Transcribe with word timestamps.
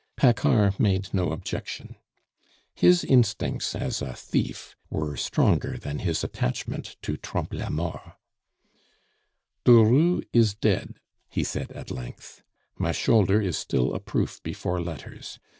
Paccard 0.17 0.79
made 0.79 1.13
no 1.13 1.31
objection. 1.31 1.95
His 2.73 3.03
instincts 3.03 3.75
as 3.75 4.01
a 4.01 4.15
thief 4.15 4.75
were 4.89 5.15
stronger 5.15 5.77
than 5.77 5.99
his 5.99 6.23
attachment 6.23 6.97
to 7.03 7.17
Trompe 7.17 7.53
la 7.57 7.69
Mort. 7.69 8.13
"Durut 9.63 10.27
is 10.33 10.55
dead," 10.55 10.95
he 11.29 11.43
said 11.43 11.71
at 11.73 11.91
length; 11.91 12.41
"my 12.79 12.91
shoulder 12.91 13.39
is 13.39 13.59
still 13.59 13.93
a 13.93 13.99
proof 13.99 14.41
before 14.41 14.81
letters. 14.81 15.37